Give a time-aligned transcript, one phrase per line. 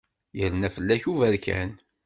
[0.39, 1.71] Yerna fell-ak uberkan.